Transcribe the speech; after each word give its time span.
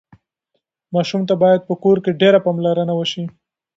ماشوم 0.93 1.21
ته 1.29 1.33
باید 1.43 1.61
په 1.67 1.73
کور 1.83 1.97
کې 2.03 2.17
ډېره 2.21 2.39
پاملرنه 2.45 2.93
وشي. 2.95 3.23